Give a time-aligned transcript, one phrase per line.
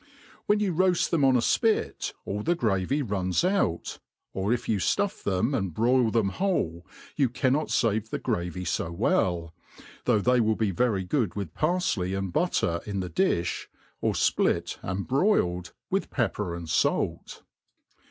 [0.47, 3.99] 'When you roafl: them on a fpit, all the gravy runs out;
[4.33, 8.91] or if you fluff them and broil them whole, you cannot fave the gravy fo
[8.91, 9.53] well;
[10.05, 13.67] though they will be very good with parfley and butter in the di(b,
[14.01, 17.43] or fplit and broiled, with pepper and f^lt.